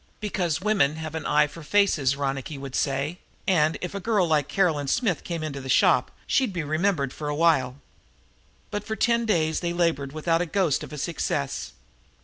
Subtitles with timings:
[0.19, 4.47] "Because women have the eye for faces," Ronicky would say, "and, if a girl like
[4.47, 7.75] Caroline Smith came into the shop, she'd be remembered for a while."
[8.71, 11.73] But for ten days they labored without a ghost of a success.